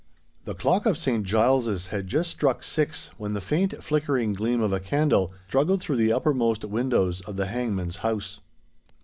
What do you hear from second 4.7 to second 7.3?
a candle struggled through the uppermost windows